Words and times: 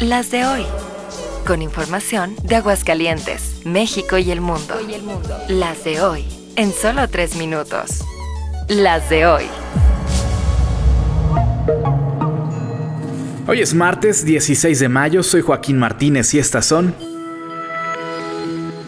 Las 0.00 0.30
de 0.30 0.46
hoy. 0.46 0.64
Con 1.46 1.60
información 1.60 2.34
de 2.42 2.56
Aguascalientes, 2.56 3.60
México 3.66 4.16
y 4.16 4.30
el 4.30 4.40
mundo. 4.40 4.74
Las 5.46 5.84
de 5.84 6.00
hoy. 6.00 6.24
En 6.56 6.72
solo 6.72 7.06
tres 7.08 7.36
minutos. 7.36 8.00
Las 8.66 9.10
de 9.10 9.26
hoy. 9.26 9.44
Hoy 13.46 13.60
es 13.60 13.74
martes 13.74 14.24
16 14.24 14.80
de 14.80 14.88
mayo, 14.88 15.22
soy 15.22 15.42
Joaquín 15.42 15.78
Martínez 15.78 16.32
y 16.32 16.38
estas 16.38 16.64
son... 16.64 16.94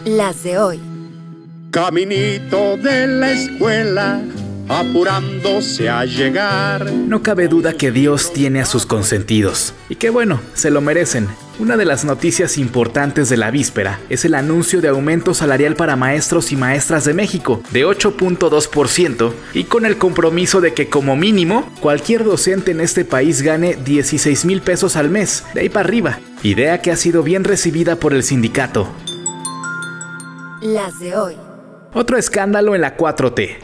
Las 0.05 0.41
de 0.41 0.57
hoy. 0.57 0.79
Caminito 1.69 2.75
de 2.77 3.05
la 3.05 3.31
escuela 3.31 4.19
apurándose 4.69 5.89
a 5.89 6.05
llegar. 6.05 6.91
No 6.91 7.21
cabe 7.21 7.47
duda 7.47 7.73
que 7.73 7.91
Dios 7.91 8.33
tiene 8.33 8.61
a 8.61 8.65
sus 8.65 8.85
consentidos. 8.85 9.73
Y 9.89 9.95
que 9.95 10.09
bueno, 10.09 10.41
se 10.53 10.71
lo 10.71 10.81
merecen. 10.81 11.27
Una 11.59 11.77
de 11.77 11.85
las 11.85 12.03
noticias 12.03 12.57
importantes 12.57 13.29
de 13.29 13.37
la 13.37 13.51
víspera 13.51 13.99
es 14.09 14.25
el 14.25 14.33
anuncio 14.33 14.81
de 14.81 14.87
aumento 14.87 15.35
salarial 15.35 15.75
para 15.75 15.95
maestros 15.95 16.51
y 16.51 16.55
maestras 16.55 17.05
de 17.05 17.13
México 17.13 17.61
de 17.71 17.85
8.2% 17.85 19.31
y 19.53 19.65
con 19.65 19.85
el 19.85 19.97
compromiso 19.97 20.61
de 20.61 20.73
que 20.73 20.89
como 20.89 21.15
mínimo 21.15 21.71
cualquier 21.79 22.23
docente 22.23 22.71
en 22.71 22.81
este 22.81 23.05
país 23.05 23.43
gane 23.43 23.75
16 23.75 24.45
mil 24.45 24.61
pesos 24.61 24.95
al 24.95 25.11
mes, 25.11 25.43
de 25.53 25.61
ahí 25.61 25.69
para 25.69 25.87
arriba. 25.87 26.19
Idea 26.41 26.81
que 26.81 26.91
ha 26.91 26.95
sido 26.95 27.21
bien 27.21 27.43
recibida 27.43 27.97
por 27.97 28.13
el 28.13 28.23
sindicato. 28.23 28.89
Las 30.61 30.99
de 30.99 31.15
hoy. 31.15 31.35
Otro 31.93 32.17
escándalo 32.17 32.73
en 32.73 32.81
la 32.81 32.97
4T. 32.97 33.57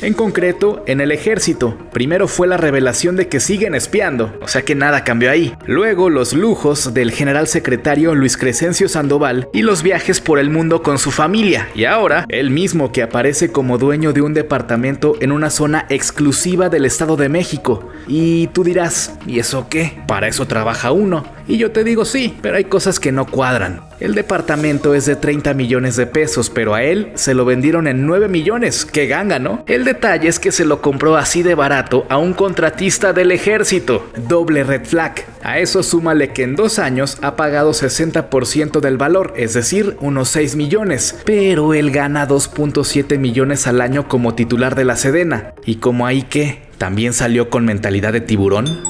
En 0.00 0.14
concreto, 0.14 0.84
en 0.86 1.00
el 1.00 1.10
ejército. 1.10 1.76
Primero 1.92 2.28
fue 2.28 2.46
la 2.46 2.56
revelación 2.56 3.16
de 3.16 3.26
que 3.26 3.40
siguen 3.40 3.74
espiando, 3.74 4.38
o 4.40 4.46
sea 4.46 4.62
que 4.62 4.76
nada 4.76 5.02
cambió 5.02 5.28
ahí. 5.28 5.54
Luego 5.66 6.08
los 6.08 6.34
lujos 6.34 6.94
del 6.94 7.10
general 7.10 7.48
secretario 7.48 8.14
Luis 8.14 8.36
Crescencio 8.36 8.88
Sandoval 8.88 9.48
y 9.52 9.62
los 9.62 9.82
viajes 9.82 10.20
por 10.20 10.38
el 10.38 10.50
mundo 10.50 10.82
con 10.82 10.98
su 10.98 11.10
familia. 11.10 11.68
Y 11.74 11.84
ahora, 11.84 12.26
él 12.28 12.50
mismo 12.50 12.92
que 12.92 13.02
aparece 13.02 13.50
como 13.50 13.76
dueño 13.76 14.12
de 14.12 14.22
un 14.22 14.34
departamento 14.34 15.16
en 15.20 15.32
una 15.32 15.50
zona 15.50 15.86
exclusiva 15.88 16.68
del 16.68 16.84
Estado 16.84 17.16
de 17.16 17.28
México. 17.28 17.88
Y 18.06 18.46
tú 18.48 18.62
dirás, 18.62 19.18
¿y 19.26 19.40
eso 19.40 19.66
qué? 19.68 20.00
Para 20.06 20.28
eso 20.28 20.46
trabaja 20.46 20.92
uno. 20.92 21.24
Y 21.48 21.58
yo 21.58 21.72
te 21.72 21.82
digo 21.82 22.04
sí, 22.04 22.38
pero 22.40 22.56
hay 22.56 22.64
cosas 22.64 23.00
que 23.00 23.10
no 23.10 23.26
cuadran. 23.26 23.87
El 24.00 24.14
departamento 24.14 24.94
es 24.94 25.06
de 25.06 25.16
30 25.16 25.54
millones 25.54 25.96
de 25.96 26.06
pesos, 26.06 26.50
pero 26.50 26.74
a 26.74 26.84
él 26.84 27.10
se 27.14 27.34
lo 27.34 27.44
vendieron 27.44 27.88
en 27.88 28.06
9 28.06 28.28
millones. 28.28 28.84
¡Qué 28.84 29.08
ganga, 29.08 29.40
no! 29.40 29.64
El 29.66 29.84
detalle 29.84 30.28
es 30.28 30.38
que 30.38 30.52
se 30.52 30.64
lo 30.64 30.80
compró 30.80 31.16
así 31.16 31.42
de 31.42 31.56
barato 31.56 32.06
a 32.08 32.16
un 32.16 32.32
contratista 32.32 33.12
del 33.12 33.32
ejército. 33.32 34.06
Doble 34.28 34.62
red 34.62 34.84
flag. 34.84 35.24
A 35.42 35.58
eso 35.58 35.82
súmale 35.82 36.32
que 36.32 36.44
en 36.44 36.54
dos 36.54 36.78
años 36.78 37.18
ha 37.22 37.34
pagado 37.34 37.72
60% 37.72 38.78
del 38.78 38.98
valor, 38.98 39.34
es 39.36 39.54
decir, 39.54 39.96
unos 40.00 40.28
6 40.28 40.54
millones. 40.54 41.18
Pero 41.24 41.74
él 41.74 41.90
gana 41.90 42.28
2.7 42.28 43.18
millones 43.18 43.66
al 43.66 43.80
año 43.80 44.06
como 44.06 44.34
titular 44.36 44.76
de 44.76 44.84
la 44.84 44.94
Sedena. 44.94 45.54
¿Y 45.64 45.76
como 45.76 46.06
ahí 46.06 46.22
qué? 46.22 46.62
¿También 46.78 47.12
salió 47.12 47.50
con 47.50 47.64
mentalidad 47.64 48.12
de 48.12 48.20
tiburón? 48.20 48.80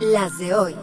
Las 0.00 0.36
de 0.38 0.54
hoy. 0.54 0.74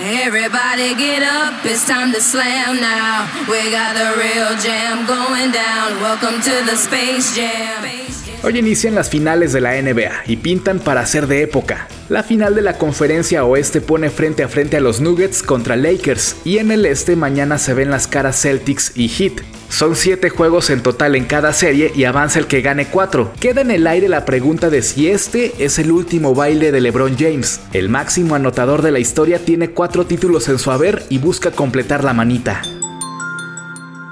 Everybody 0.00 0.94
get 0.94 1.22
up, 1.22 1.64
it's 1.66 1.86
time 1.86 2.12
to 2.12 2.20
slam 2.20 2.80
now. 2.80 3.28
We 3.50 3.70
got 3.70 3.92
the 3.92 4.18
real 4.18 4.56
jam 4.58 5.06
going 5.06 5.52
down. 5.52 6.00
Welcome 6.00 6.40
to 6.40 6.64
the 6.64 6.76
Space 6.76 7.36
Jam. 7.36 8.21
Hoy 8.44 8.58
inician 8.58 8.96
las 8.96 9.08
finales 9.08 9.52
de 9.52 9.60
la 9.60 9.80
NBA 9.80 10.24
y 10.26 10.36
pintan 10.36 10.80
para 10.80 11.06
ser 11.06 11.28
de 11.28 11.42
época. 11.42 11.86
La 12.08 12.24
final 12.24 12.56
de 12.56 12.62
la 12.62 12.76
conferencia 12.76 13.44
oeste 13.44 13.80
pone 13.80 14.10
frente 14.10 14.42
a 14.42 14.48
frente 14.48 14.76
a 14.76 14.80
los 14.80 15.00
Nuggets 15.00 15.44
contra 15.44 15.76
Lakers 15.76 16.34
y 16.44 16.58
en 16.58 16.72
el 16.72 16.84
este 16.84 17.14
mañana 17.14 17.58
se 17.58 17.72
ven 17.72 17.90
las 17.90 18.08
caras 18.08 18.42
Celtics 18.42 18.96
y 18.96 19.06
Heat. 19.06 19.42
Son 19.68 19.94
7 19.94 20.28
juegos 20.28 20.70
en 20.70 20.82
total 20.82 21.14
en 21.14 21.24
cada 21.26 21.52
serie 21.52 21.92
y 21.94 22.02
avanza 22.02 22.40
el 22.40 22.48
que 22.48 22.62
gane 22.62 22.86
4. 22.86 23.32
Queda 23.38 23.60
en 23.60 23.70
el 23.70 23.86
aire 23.86 24.08
la 24.08 24.24
pregunta 24.24 24.70
de 24.70 24.82
si 24.82 25.08
este 25.08 25.52
es 25.64 25.78
el 25.78 25.92
último 25.92 26.34
baile 26.34 26.72
de 26.72 26.80
LeBron 26.80 27.16
James. 27.16 27.60
El 27.72 27.90
máximo 27.90 28.34
anotador 28.34 28.82
de 28.82 28.90
la 28.90 28.98
historia 28.98 29.38
tiene 29.38 29.70
4 29.70 30.06
títulos 30.06 30.48
en 30.48 30.58
su 30.58 30.72
haber 30.72 31.04
y 31.10 31.18
busca 31.18 31.52
completar 31.52 32.02
la 32.02 32.12
manita. 32.12 32.60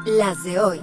Las 0.06 0.44
de 0.44 0.60
hoy. 0.60 0.80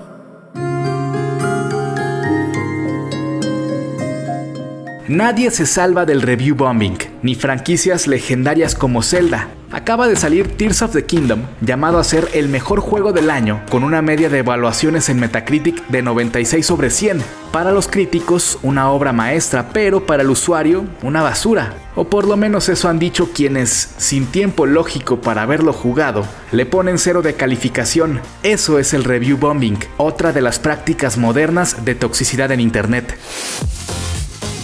Nadie 5.08 5.52
se 5.52 5.66
salva 5.66 6.06
del 6.06 6.22
review 6.22 6.54
bombing, 6.54 6.98
ni 7.22 7.34
franquicias 7.34 8.08
legendarias 8.08 8.76
como 8.76 9.02
Zelda. 9.02 9.48
Acaba 9.72 10.06
de 10.06 10.18
salir 10.18 10.58
Tears 10.58 10.82
of 10.82 10.92
the 10.92 11.06
Kingdom, 11.06 11.44
llamado 11.62 11.98
a 11.98 12.04
ser 12.04 12.28
el 12.34 12.50
mejor 12.50 12.82
juego 12.82 13.14
del 13.14 13.30
año, 13.30 13.62
con 13.70 13.86
una 13.86 14.02
media 14.02 14.28
de 14.28 14.40
evaluaciones 14.40 15.08
en 15.08 15.22
Metacritic 15.22 15.88
de 15.88 16.02
96 16.02 16.66
sobre 16.66 16.90
100. 16.90 17.22
Para 17.54 17.72
los 17.72 17.88
críticos, 17.88 18.60
una 18.64 18.92
obra 18.92 19.14
maestra, 19.14 19.70
pero 19.72 20.06
para 20.06 20.24
el 20.24 20.30
usuario, 20.30 20.84
una 21.02 21.22
basura. 21.22 21.74
O 21.96 22.10
por 22.10 22.28
lo 22.28 22.36
menos 22.36 22.68
eso 22.68 22.90
han 22.90 23.00
dicho 23.00 23.30
quienes, 23.34 23.94
sin 23.98 24.26
tiempo 24.26 24.66
lógico 24.66 25.22
para 25.22 25.44
haberlo 25.44 25.72
jugado, 25.72 26.26
le 26.52 26.66
ponen 26.66 26.98
cero 26.98 27.22
de 27.22 27.36
calificación. 27.36 28.20
Eso 28.44 28.78
es 28.78 28.94
el 28.94 29.06
review 29.06 29.38
bombing, 29.38 29.80
otra 29.96 30.34
de 30.34 30.42
las 30.42 30.60
prácticas 30.60 31.18
modernas 31.18 31.86
de 31.86 31.96
toxicidad 31.96 32.52
en 32.52 32.60
Internet. 32.60 33.18